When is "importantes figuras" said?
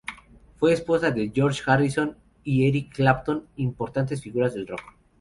3.57-4.55